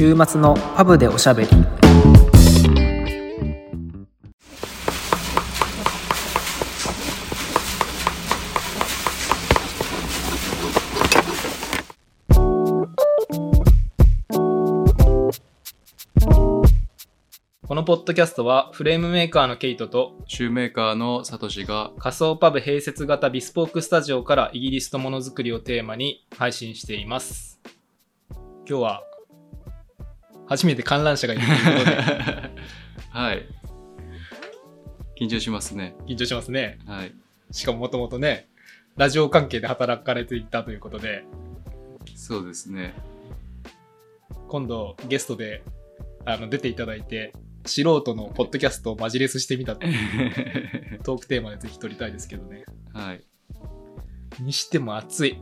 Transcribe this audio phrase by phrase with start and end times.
[0.00, 1.50] 週末のパブでおしゃべり。
[1.50, 1.56] こ
[17.74, 27.60] のポッドキャストはフレームメーカーのケイトとシューメーカーのサトシが仮想パブ併設型ビスポークスタジオからイギリスとものづくりをテーマに配信しています。
[28.66, 29.02] 今日は
[30.50, 31.96] 初めて観覧車がいるということで。
[33.10, 33.46] はい。
[35.16, 35.94] 緊張しますね。
[36.06, 36.80] 緊張しますね。
[36.86, 37.14] はい。
[37.52, 38.48] しかももともとね
[38.96, 41.22] ラジオ関係で働かれていたということで。
[42.16, 42.94] そうですね。
[44.48, 45.62] 今度ゲストで
[46.24, 47.32] あの出ていただいて
[47.64, 49.90] 素人のポッドキャストをマジレスしてみたとい
[50.96, 52.64] う トークテーマでぜひ撮りたいですけどね。
[52.92, 53.22] はい。
[54.40, 55.38] にしても暑い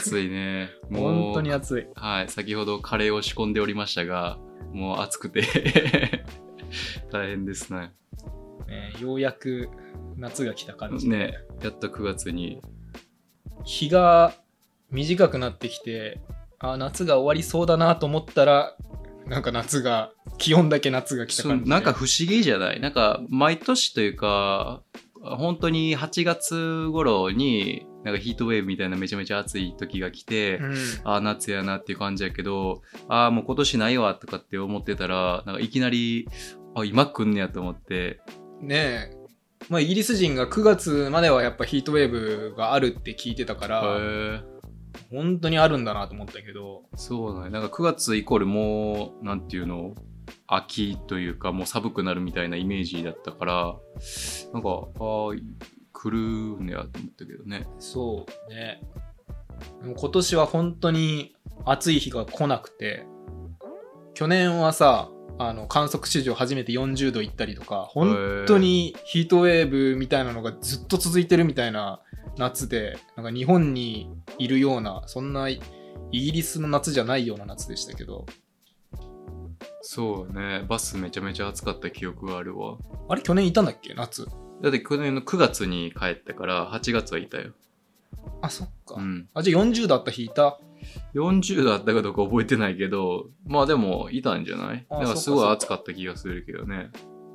[0.00, 0.70] 暑いね。
[0.90, 1.86] もう本当に暑い。
[1.94, 4.38] はい先ほどカレーを仕込んでおりましたが
[4.72, 5.42] もう暑くて。
[7.12, 7.92] 大変ですね。
[8.66, 9.68] ねようやく
[10.16, 11.08] 夏が来た感じ。
[11.08, 12.60] で、ねやっと9月に。
[13.64, 14.34] 日が
[14.90, 16.20] 短くなってきて
[16.60, 18.76] あ夏が終わりそうだなと思ったら
[19.26, 21.70] なんか夏が気温だけ夏が来た感じで。
[21.70, 22.80] なんか不思議じゃない？
[22.80, 24.82] なんか毎年というか
[25.20, 30.74] 本当に8月頃になんかヒートウェーブみたいなめちゃめちゃ暑い時が来て、うん。
[31.02, 36.28] ああ夏やなっていう感じやけどああもう今年ないわとかって思ってたらなんかいきなり
[36.76, 38.20] あ今来んねやと思って。
[38.60, 39.16] ねえ。
[39.68, 43.82] まあイギリス人が9月まではやっぱヒートウェーブがあるって聞いてたから、
[45.10, 46.84] 本当にあるんだなと思ったけど。
[46.94, 47.50] そうなんや。
[47.50, 49.96] なんか9月イコールもうなんていうの
[50.46, 53.76] 秋というかもう寒くなるみたいなイメージだったから
[54.52, 54.68] なんか
[55.00, 55.34] ああ
[56.06, 57.66] 来るんやと思ったけどね。
[57.78, 58.80] そうね。
[59.82, 63.06] でも今年は本当に暑い日が来なくて
[64.14, 72.00] 去年はさあの観測史上初めて40度いったりとか本当にヒートウェーブみたいなのがずっと続いてるみたいな
[72.36, 75.60] 夏でなんか日本にいるようなそんなイ
[76.10, 78.26] ギリスの夏じゃないような夏でしたけど。
[79.88, 80.64] そうね。
[80.68, 82.76] バスめちゃめちゃ暑かった記憶があるわ。
[83.08, 83.94] あれ去年いたんだっけ？
[83.94, 84.26] 夏
[84.62, 87.52] だって去年の9月に帰ったから8月はいたよ。
[88.42, 89.28] あそっか、うん。
[89.34, 90.58] あじゃあ40度あった日いた
[91.14, 94.86] ？40度あったかどうか覚えてないけどまあでもいたんじゃない？
[94.88, 96.90] あなんかすごい暑かった気がするけどね。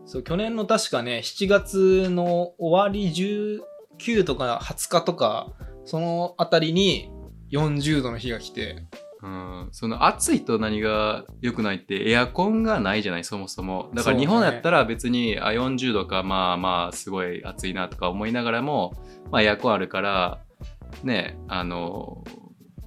[0.05, 5.53] そう去年の確かね7月の終わり19とか20日とか
[5.85, 7.11] そのあたりに
[7.51, 8.85] 40度の日が来て
[9.23, 13.91] うん、その暑いと何が良くないってエアコンがないじゃないそもそも。
[13.93, 18.93] だから日本やったら別に、あ40度かまあまあすごい暑いなとか思いながらも、
[19.31, 20.39] まあ、エアコンあるから
[21.03, 22.23] ねあの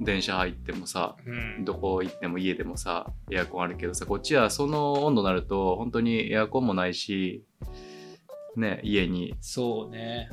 [0.01, 1.65] 電車入ってもさうん。
[1.65, 7.45] どこ行っても家でもさエアコンあるけどさこっちはその温度になると本当にエアコンもないし
[8.57, 9.37] ね家に。
[9.41, 10.31] そうね。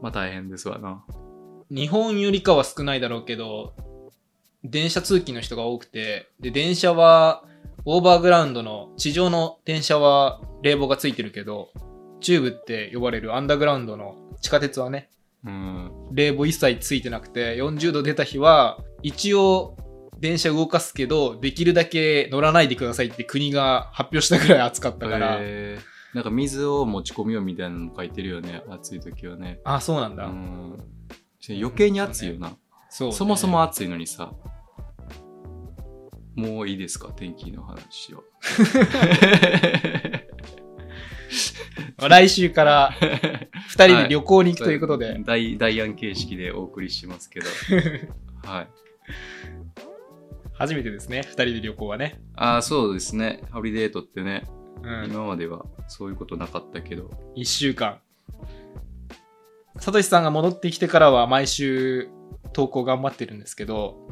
[0.00, 1.04] まあ大変ですわな。
[1.70, 3.74] 日本よりかは少ないだろうけど
[4.70, 7.44] 電車通勤の人が多くてで電車は
[7.84, 11.70] オーバーグラウンドの地上の電車は冷房がついてるけど
[12.20, 15.10] チューブって呼ばれるアンダーグラウンドの地下鉄はね
[15.44, 19.76] うん冷房一切ついてなくて40度出た日は一応
[20.18, 25.38] 電車動かすけどできるだけ乗らないでくださいって国が発表したぐらい暑かったから、
[26.12, 29.60] なんか水を持ち込みようみたいなの書いてるよね暑い時はね。
[29.64, 30.76] あそうなんだ、うん。
[31.50, 32.56] 余計に暑いよな、
[32.90, 33.14] そうね。
[33.14, 34.32] そもそも暑いのにさ
[36.38, 37.08] もういいですか？
[37.16, 38.22] 天気の話は。
[42.08, 47.46] 来週から2人で旅行に行くということで、大ダイアン形式でお送りしますけど。
[48.48, 48.68] はい。
[50.52, 53.42] 初めてですね2人で旅行はね、ああそうですね。
[53.52, 54.44] ホリデートってね、
[54.82, 57.10] うん、今まではそういうことなかったけど。
[57.36, 57.98] 1週間。
[59.78, 62.08] さとしさんが戻ってきてからは毎週
[62.52, 64.08] 投稿頑張ってるんですけど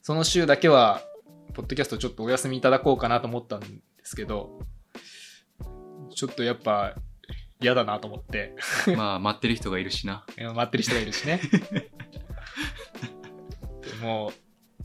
[0.00, 1.02] その週だけは
[1.56, 3.66] ポッドキャストちょっとお休みいただこうかなと思ったんで
[4.04, 4.60] すけど
[6.14, 6.94] ちょっとやっぱ
[7.62, 8.54] 嫌だなと思って。
[8.94, 10.26] まあ待ってる人がいるしな。
[10.36, 11.40] 待ってる人がいるしね。
[13.80, 14.32] でもう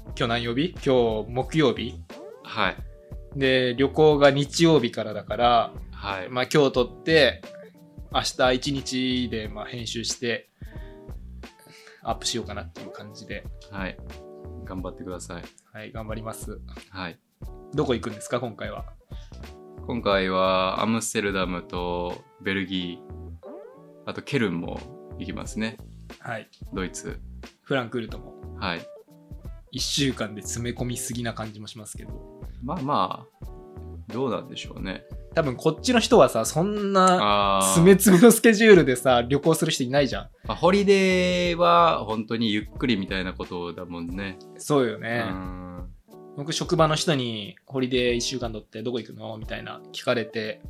[0.06, 0.70] 今日何曜日？
[0.70, 2.02] 今日木曜日。
[2.44, 2.78] はい。
[3.36, 7.42] で旅行が日曜日からだからはい、まあ、今日撮って
[8.14, 10.50] 明日一日でまあ編集して
[12.02, 13.98] アップしようかなっていう感じで、はい、
[14.72, 16.62] 頑張ってくださいはい、頑張ります。
[16.92, 17.20] はい
[17.74, 18.86] どこ行くんですか、今回は？
[19.86, 24.80] 今回はアムステルダムとベルギーあとケルンも
[25.18, 25.76] 行きますね
[26.20, 26.48] はい。
[26.74, 27.20] ドイツ
[27.64, 28.34] フランクフルトも。
[28.60, 28.80] はい
[29.74, 33.46] 1週間で詰め込みすぎな感じもしますけどまあまあ、
[34.14, 35.04] どうなんでしょうね。
[35.34, 44.38] 多分こっちの人はさそんなあー詰め詰めのスケジュールでさ旅行する人いないじゃんまあ、ホリデーは本当にゆっくりみたいなことだもんね。
[44.58, 45.88] うそうよね、ん。
[46.36, 50.62] 僕職場の人にホリデー1週間取ってどこ行くのみたいな聞かれて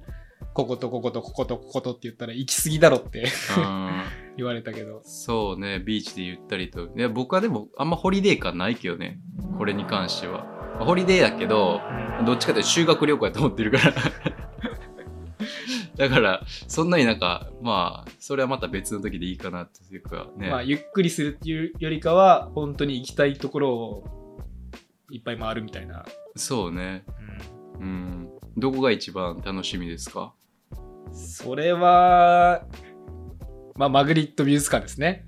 [0.54, 3.24] こことこことこことこことって言ったら行き過ぎだろって
[3.58, 4.04] うん
[4.38, 6.86] 言われたけどそうね、ビーチでゆったりと。
[6.86, 9.20] いや、僕はでもあんまホリデー感ないけどね。
[9.58, 10.46] これに関しては。
[10.76, 11.82] まあホリデーやけど、
[12.26, 13.94] どっちかというと修学旅行やと思ってるから。
[16.02, 20.50] だから、そんなになんか、まあ、それはまた別の時でいいかなっていうかね。
[20.50, 24.40] まあゆっくりするっていうよりかは本当に行きたいところを
[25.12, 26.04] いっぱい回るみたいな、
[26.36, 27.04] そうね。
[27.80, 28.30] うんうん。
[28.58, 30.34] どこが一番楽しみですか？
[31.14, 32.66] それは
[33.76, 35.28] まあマグリット美術館ですね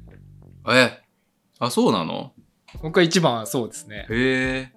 [0.68, 1.04] え？
[1.60, 2.34] あ、そうなの？
[2.82, 4.74] 僕は一番はそうですねへえ。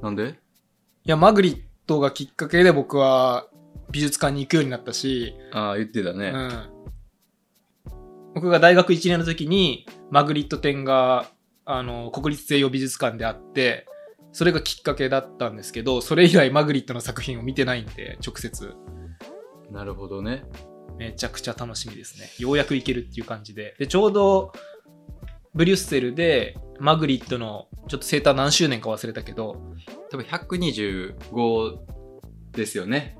[0.00, 0.28] なんで？
[0.28, 3.48] いやマグリットがきっかけで僕は
[3.90, 6.32] 美術館に行くようになったし、ああ、言ってたね。
[6.34, 6.70] うん、
[8.34, 11.26] 僕が大学1年の時にマグリット展が
[11.64, 13.86] あの国立西洋美術館であって
[14.32, 18.74] それがきっかけだったんですけどそれ以来マグリットの作品を見てないんで直接
[19.70, 20.44] なるほどね。
[20.96, 24.52] めちゃくちゃ楽しみですねようやく行けるっていう感じででちょうど
[25.54, 29.60] ブリュッセルでマグリットのちょっと生誕何周年か忘れたけど、
[30.10, 31.78] 多分125
[32.52, 33.16] ですよね。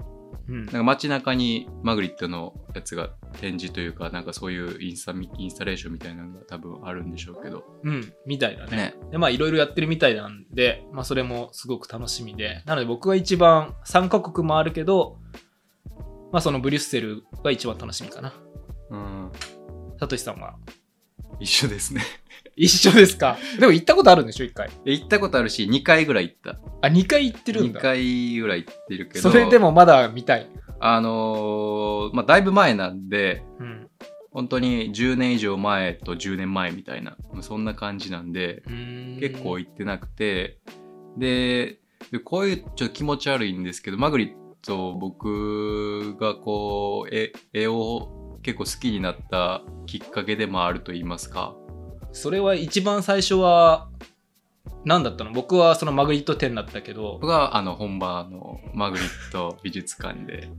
[0.48, 3.10] うんなんか街中にマグリットのやつが
[3.40, 7.64] 展示というか、なんかそういうインスタミインスタレーションみたいなのが多分あるんでしょうけど。
[7.84, 8.76] うん、みたいだね。
[8.76, 8.94] ね。
[9.10, 12.62] で、まあいろいろやってるみたいなんで、まあそれもすごく楽しみで。
[12.64, 15.18] なので僕は一番3カ国もあるけど、
[16.32, 18.32] まあそのブリュッセルが一番楽しみかな。
[18.90, 19.30] うん。
[20.00, 20.56] サトシさんは？
[21.40, 22.02] 一緒ですね。
[22.58, 23.36] 一緒ですか？
[23.58, 24.68] でも行ったことあるんでしょ一回。
[24.84, 26.58] 行ったことあるし、2回ぐらい行った。
[26.82, 27.80] あ、2回行ってるん2だ。
[27.80, 29.30] 回ぐらい行ってるけど。
[29.30, 30.46] それでもまだ見たい。
[30.80, 33.88] あのーまあ、だいぶ前なんで、うん。
[34.30, 38.62] 本当に10年以上前と10年前みたいな、そんな感じなんで、
[39.20, 40.58] 結構行ってなくて、
[41.16, 41.78] で、
[42.12, 44.32] でこういうちょっと気持ち悪いんですけど、マグリッ
[44.62, 51.56] ト僕がこう、絵絵を結構好きになったきっかけでもあると言いますか。
[52.18, 53.88] それは一番最初は
[54.84, 55.30] 何だったの？
[55.32, 60.50] 僕はそのマグリット展だったけど僕があの本場のマグリット美術館で。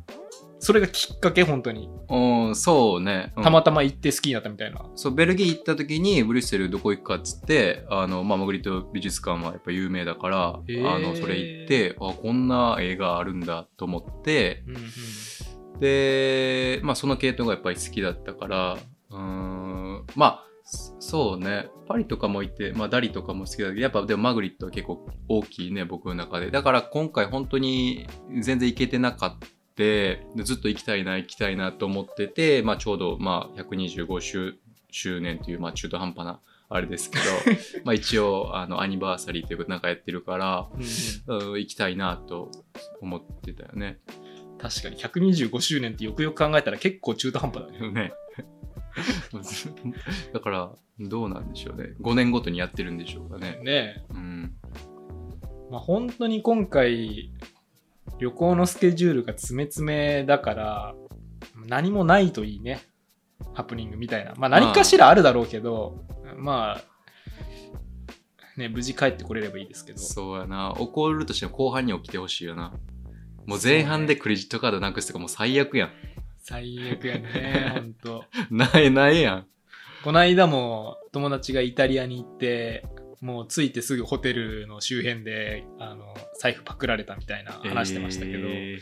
[0.62, 1.44] それがきっかけ？
[1.44, 1.90] 本当に。
[2.10, 3.34] うん、そうね。
[3.36, 3.44] うん。
[3.44, 10.90] たまたま行って好きになったみたいな、そう、ベルギー行った時にブリュッセルどこ行くかっつって、あの、まあ、マグリット美術館はやっぱ有名だから、へー。
[10.90, 15.80] あの、それ行って、あ、こんな映画あるんだと思って、うんうん。
[15.80, 18.78] で、まあ、その系統がやっぱり好きだったから、
[19.12, 26.52] うーん、まあ、そそうね、パリとかも行って、まあ、ダリとかも好きだけど、やっぱでもマグリットは結構大きいね、僕の中で。
[26.52, 28.08] だから今回本当に
[28.40, 29.48] 全然行けてなかった。
[29.80, 34.60] でずっと行きたいな、行きたいなと思ってて、まあ、ちょうど、まあ、125周
[34.92, 37.24] 周年という、まあ、中途半端なあれですけど、
[37.86, 40.68] まあ、一応、あの、アニバーサリーということなんかやってるから、
[41.28, 42.52] うん行きたいなと
[43.02, 44.00] 思ってたよね。
[44.60, 47.90] 確かに125周年ってよくよく考えたら結構中途半端だね。
[47.92, 48.14] ね。
[50.34, 51.96] だから、どうなんでしょうね。
[52.02, 53.60] 5年ごとにやってるんでしょうかね。
[53.64, 54.56] ねうん。
[55.44, 57.32] え、まあ、本当に今回
[58.20, 60.96] 旅行のスケジュールが詰め詰めだから
[61.68, 62.82] 何もないといいね。
[63.54, 64.34] ハプニングみたいな。
[64.38, 66.04] まあ何かしらあるだろうけど、
[66.38, 70.00] まあ、ね、無事帰ってこれればいいですけど。
[70.00, 70.74] そうやな。
[70.74, 72.74] 怒るとしても後半に起きてほしいよな。
[73.46, 75.92] もう前半でクレジットカードなくすとかもう最悪やん。
[76.50, 78.26] 最悪やね、 本当。
[78.50, 79.48] ないないやん。
[80.04, 82.84] この間も友達がイタリアに行って、
[83.22, 88.80] もう着いてすぐホテルの周辺であの財布パクられたみたいな話してましたけど、え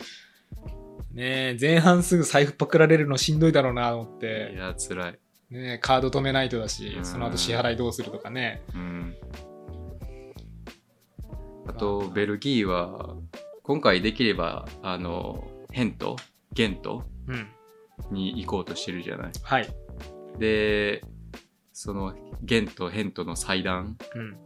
[1.12, 4.20] ねえ前半すぐ財布パクられるのしんどいだろうなと思っーい
[4.52, 5.20] て、や、辛い。
[5.50, 8.62] ねえカード止めないとだしう、んその後支払いどうするとかね。
[8.74, 9.16] うん。
[11.68, 13.18] あと、ベルギーは、
[13.64, 16.16] 今回できれば、あの、ヘント、
[16.54, 17.04] ゲント？
[17.28, 17.48] うん。
[18.12, 19.32] に行こうとしてるじゃない。
[19.42, 19.68] はい。
[20.40, 21.04] で、
[21.74, 24.38] その、ゲント、ヘントの祭壇うん。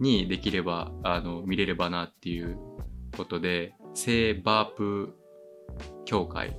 [0.00, 2.56] にできれば、あの、見れればなっていう
[3.16, 5.14] ことで、聖バープ
[6.04, 6.56] 協会。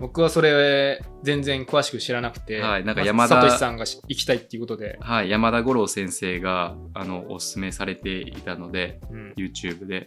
[0.00, 10.06] 僕はそれ全然詳しく知らなくて、はいなんかまあ山田さんがし行きたいっていうことで、はい、山田五郎先生が、あの、おすすめされていたので、うん、YouTube で。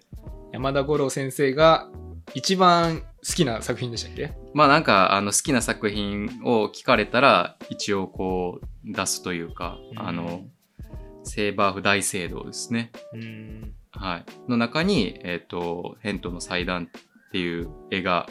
[0.54, 1.90] 山田五郎先生が
[2.34, 4.34] 一番好きな作品でしたっけ？
[4.54, 10.42] まあなんか、あの、好きな作品を聞かれたら、一応こう、出すというか、うんあの、
[11.24, 12.92] セーバーフ大聖堂ですね。
[13.14, 13.76] うん。
[13.92, 14.26] はい。
[14.50, 16.90] の中に、えっ、と、ヘントの祭壇
[17.28, 18.28] っていう絵が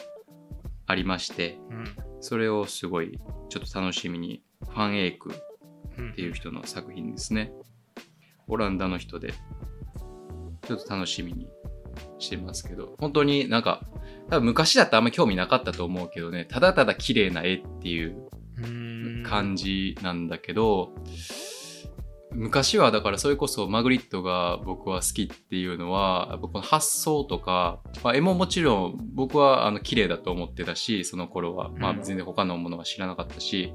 [0.86, 1.84] ありまして、うん。
[2.20, 5.32] それをすごいちょっと楽しみに、ファンエイク
[5.98, 7.52] うんっていう人の作品ですね。
[8.48, 9.32] オランダの人で、
[10.66, 11.48] ちょっと楽しみに
[12.18, 13.82] してますけど、本当になんか、
[14.30, 19.22] 多分昔だったらあんま興味なかったと思うけどね、ただただ綺麗な絵っていううん。
[19.26, 20.94] 感じなんだけど、
[22.32, 31.70] 昔はだからそれこそマグリットが僕は好きっていうのは、やっぱこの発想とか、まあ、絵ももちろん僕はあの綺麗だと思ってたし、その頃は。
[31.70, 33.72] まあうん全然他のものは知らなかったし、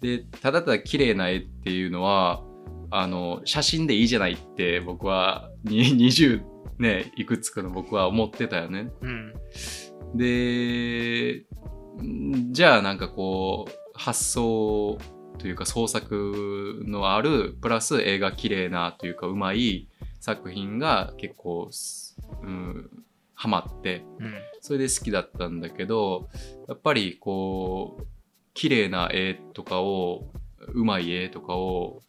[0.00, 2.42] で、ただただ綺麗な絵っていうのは、
[2.90, 6.42] あの、写真でいいじゃないって僕はに20
[6.80, 8.90] ね、いくつかの僕は思ってたよね。
[9.02, 9.34] うん。
[10.14, 11.44] で、
[12.02, 14.98] んじゃあなんかこう、発想
[15.38, 19.88] というか創作のある、プラス絵が綺麗なというかうまい
[20.20, 22.90] 作品が結構す、うん、
[23.34, 24.34] ハマって、うん。
[24.60, 26.28] それで好きだったんだけど、
[26.68, 28.04] やっぱりこう、
[28.52, 30.30] 綺麗な絵とかを、
[30.74, 32.02] うまい絵とかを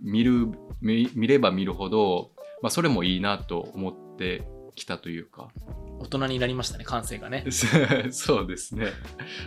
[0.00, 0.46] 見る、
[0.80, 2.30] 見見れば見るほど、
[2.62, 5.48] まあそれもいいなと思ってきたというか、
[5.98, 7.44] 大人になりましたね、感性がね。
[8.10, 8.88] そうですね。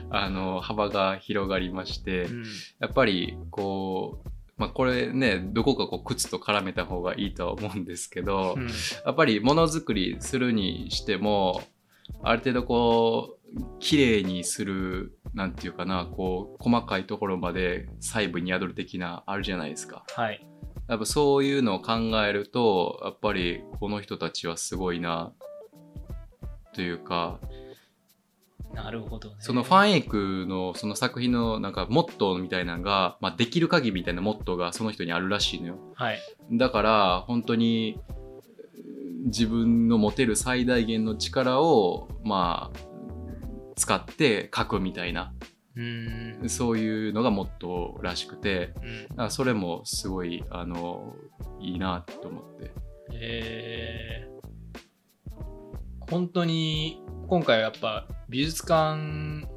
[0.10, 2.44] あの、幅が広がりまして、うん。
[2.80, 8.68] やっぱり、こう、まあ、これね、どこかこう、靴と絡めた方がいいとは思うんですけど、うん
[9.06, 11.64] やっぱりものづくりするにしても、
[12.24, 13.42] ある程度こう、
[13.80, 20.04] 綺麗にする、なんていうかな、こう、細かいところまで細部に宿る的な、あるじゃないですか。
[20.16, 20.46] はい。
[20.88, 21.94] やっぱそういうのを考
[22.26, 25.34] えると、やっぱりこの人たちはすごいな、
[26.74, 27.40] というか、
[28.74, 29.36] なるほどね。
[29.40, 35.78] そのファンエイクのその作品のなんかモットーみたいなのが、まあ、できる限りみたいなモットーがその人にあるらしいのよ。
[35.96, 36.20] はい。
[36.54, 38.00] だから本当に
[39.26, 42.80] 自分の持てる最大限の力をまあ
[43.76, 45.34] 使って書くみたいな
[45.76, 46.44] うん。
[46.48, 48.74] そういうのがモットーらしくて
[49.18, 51.16] うんそれもすごいあの
[51.60, 52.72] いいなと思って。
[53.14, 54.31] えー
[56.12, 59.48] 本当に今回はやっぱ美術館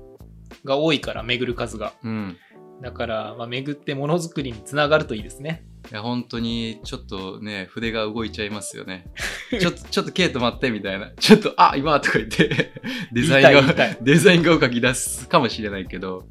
[0.64, 1.92] が多いから巡る数が。
[2.04, 2.36] うん。
[2.80, 5.66] だから、まあ、巡ってものづくりにつながるといいですね。
[5.90, 9.06] いや本当にちょっとね筆が動いちゃいますよね。
[9.60, 11.10] ちょっとちょっとケイト待ってみたいな。
[11.18, 12.72] ちょっとあ今とか言って
[13.12, 16.26] デザインがデザイン画を描き出すかもしれないけど、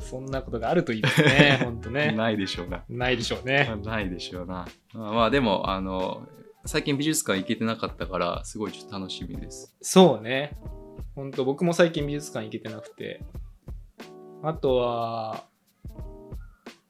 [0.00, 2.12] そんなことがあるといいですね本当ね。
[2.16, 2.84] ないでしょうな。
[2.88, 3.70] ないでしょうね。
[3.84, 4.66] ないでしょうな。
[4.94, 6.26] まあまあでもあの
[6.66, 9.74] 最近美術館行けてなかったからすごいちょっと楽しみです。
[9.80, 10.56] そうね。
[11.14, 13.24] 本当僕も最近美術館行けてなくて。
[14.42, 15.44] あとは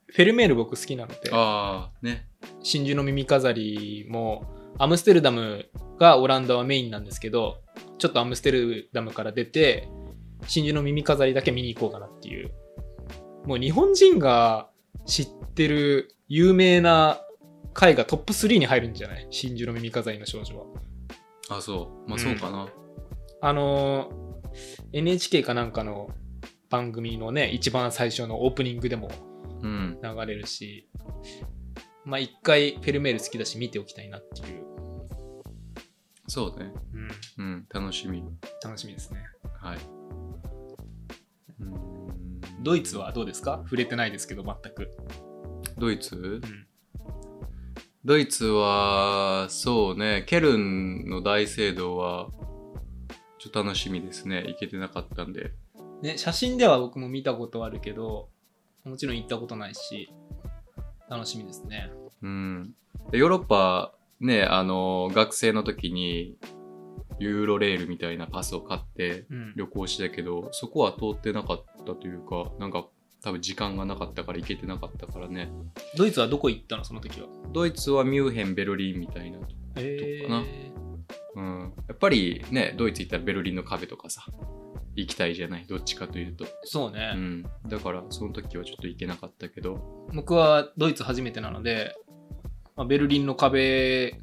[0.09, 1.30] フェルメール僕好きなので。
[1.30, 2.26] ああね。
[2.62, 4.47] 真珠の耳飾りも
[4.78, 5.66] アムステルダム
[5.99, 7.62] がオランダはメインなんですけど
[7.99, 9.88] ちょっとアムステルダムから出て
[10.47, 12.50] 真珠の耳飾りだけ見に行こうかなっていう。
[13.45, 14.71] もう日本人が
[15.04, 17.21] 知ってる有名な
[17.83, 19.26] 絵画トップ3に入るんじゃない？
[19.30, 20.64] 真珠の耳飾りの少女は。
[21.50, 22.09] あそう。
[22.11, 22.68] まあそうかな、
[23.42, 24.26] あのー
[24.92, 26.09] NHK かなんかの
[26.71, 29.11] 番組のね一番最初のオープニングでも
[29.62, 29.99] うん。
[30.02, 30.88] 流れるし
[32.04, 34.64] まあ一回フェルメール好きだし見ておきたいなっていう、
[36.28, 36.73] そうね。
[37.38, 38.23] うん、うん楽しみ。
[38.64, 39.21] 楽しみですね。
[39.61, 39.78] はい。
[41.61, 42.62] うん。
[42.62, 43.61] ドイツはどうですか？
[43.64, 44.90] 触れてないですけど全く、
[45.76, 46.16] ドイツ？
[46.16, 46.66] うん、
[48.07, 52.29] ドイツは、そうね、ケルンの大聖堂は、
[53.39, 54.45] ちょっと楽しみですね。
[54.47, 55.53] 行けてなかったんで。
[56.03, 58.29] ね写真では僕も見たことあるけど
[58.85, 60.13] もちろん行ったことないし
[61.09, 61.91] 楽しみですね
[62.23, 62.75] うん。
[63.11, 66.37] でヨーロッパ、ね、あの、学生の時に、
[67.19, 72.87] ユーロレールみたいなパスを買ってうん旅行したけど、そこは通ってなかったというか、なんか、
[73.23, 75.51] 多分時間がなかったから行けてなかったからね。
[75.97, 76.85] ドイツはどこ行ったの？
[76.85, 77.27] その時は。
[77.53, 79.39] ドイツはミュンヘン、ベルリンみたいな
[79.77, 80.45] えかな。
[81.37, 84.25] うん、やっぱりね、ドイツ行ったらベルリンの壁とかさ、
[84.95, 86.47] 行きたいじゃない、どっちかというと。
[86.65, 91.95] そうね、うん、だからその時はちょっと行けなかったけど、僕はドイツ初めてなので、
[92.75, 94.19] まあ、ベルリンの壁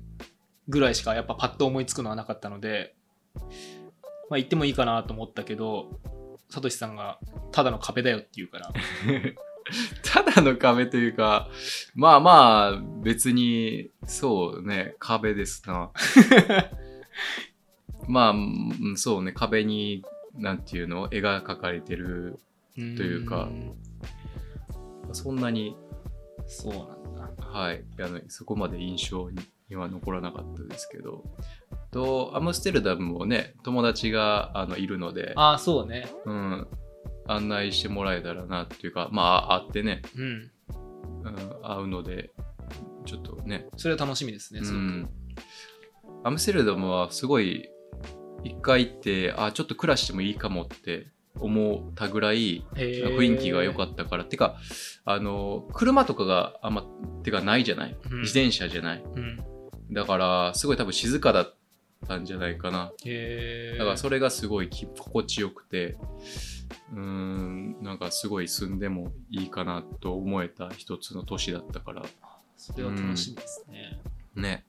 [0.67, 2.95] ぐらいしかやっぱパッと思いつくのはなかったので、
[4.29, 5.99] まあ、行ってもいいかなと思ったけど
[6.53, 7.17] サトシさんが
[7.51, 8.71] ただの壁だよって言うから。
[10.05, 11.49] ただの壁というか、
[11.95, 15.89] まあまあ別にそうね、壁ですな。
[18.07, 20.05] まあ、うんそうね、壁に、
[20.35, 22.37] なんていうの、絵が描かれてる、
[22.75, 23.49] というか。
[25.11, 25.75] そんなに、
[26.45, 26.73] そう
[27.17, 27.47] なんだ。
[27.47, 31.23] はい、あのそこまで印象には残らなかったですけど
[31.93, 36.09] とアムステルダムもね友達があのいるので、ああ、そうね。
[36.25, 36.67] うん、
[37.27, 40.51] 案内してもらえたらなっていうかまあ会ってね、うん。
[41.23, 42.31] うん、会うので
[43.05, 44.81] ちょっとねそれは楽しみですね、すごく。
[44.81, 45.09] うん、
[46.25, 47.69] アムステルダムはすごい
[48.43, 51.07] 一回行ってあちょっと暮らしてもいいかもって
[51.39, 54.57] 思ったぐらい雰囲気が良かったからてか
[55.05, 56.85] あの車とかがあんま
[57.23, 59.03] てかないじゃない、うん自転車じゃない？
[59.03, 59.39] うん。
[59.91, 61.55] だからすごい多分静かだっ
[62.07, 62.91] たんじゃないかな。
[63.05, 63.77] へえ。
[63.77, 65.97] だからそれがすごいき心地よくて
[66.91, 72.03] うーんなんかすごい住んでもいいかなと思えた一つの都市だったから。
[72.55, 73.99] それは楽しみですね。
[74.35, 74.65] ね。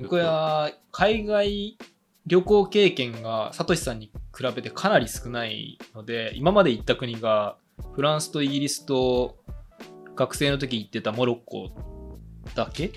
[0.00, 1.78] 僕は海外
[2.26, 7.56] 旅行経験がサトシさんに比べてかなり少ないので今まで行った国が
[7.94, 9.38] フランスとイギリスと
[10.16, 11.70] 学生の時行ってたモロッコ
[12.54, 12.90] だけ？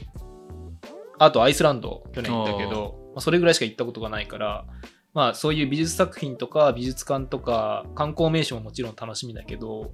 [1.20, 4.66] あとアイスランド去年行ったけどまあ、それぐらいしか行ったことがないから
[5.14, 9.92] まあそういう美術作品とか美術館とか観光名所ももちろん楽しみだけど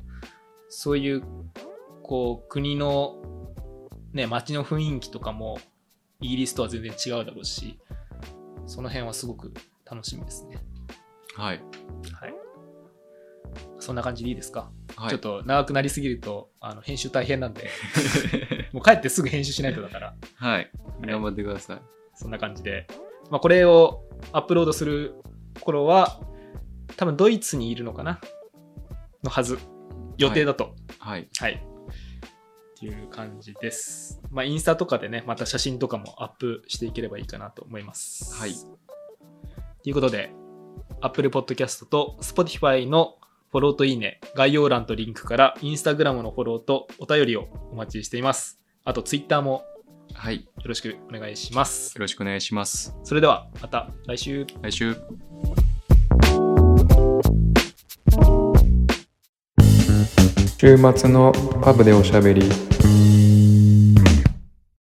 [0.70, 1.24] そういう
[2.03, 3.15] こう国の
[4.13, 5.58] ね街の雰囲気とかも
[6.20, 7.79] イギリスとは全然違うだろうし
[8.67, 9.53] その辺はすごく
[9.89, 10.58] 楽しみですね。
[11.36, 11.62] はい、
[12.13, 12.34] はい。
[13.79, 17.70] そんな感じでいいですか、はい、ちょっと長くなりすぎるとあの編集大変なんで
[18.74, 20.15] もう帰ってすぐ編集しないとだから。
[20.36, 20.72] はい。
[21.01, 21.82] 頑張ってください。
[22.15, 22.88] そんな感じで、
[23.29, 25.15] まあ、これをアップロードする
[25.62, 26.20] 頃は
[26.98, 28.20] 多分ドイツにいるのかな？
[29.24, 29.58] のはず。
[30.17, 30.75] 予定だと。
[31.00, 31.27] はい。
[31.39, 34.22] はい、っていう感じです。
[34.32, 38.34] まあインスタとかでねまた写真とかもアップしていければいいかなと思います。
[38.36, 38.53] はい。
[39.84, 40.32] ということで
[41.01, 43.17] Apple Podcast と Spotify の
[43.51, 48.62] フォローといいね概要欄とリンクから Instagram のフォローとお便りをお待ちしています。
[48.84, 49.63] あと Twitter も
[50.15, 50.38] はい。
[50.38, 51.94] よよろしくお願いします。
[52.00, 52.96] ろしくお願いします。
[53.03, 54.48] それではまた来週。
[54.61, 54.96] 来週。
[60.57, 62.50] 週末のパブでおしゃべり